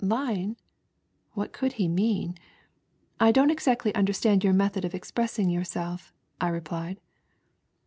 [0.19, 0.57] "Line?"
[1.33, 2.33] what could he mean?
[3.19, 6.99] "I don't exactly understand your method of expreasing yourself," I replied.